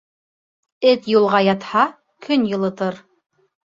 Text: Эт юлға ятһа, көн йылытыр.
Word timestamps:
Эт 0.93 1.05
юлға 1.13 1.43
ятһа, 1.51 1.87
көн 2.27 2.53
йылытыр. 2.53 3.03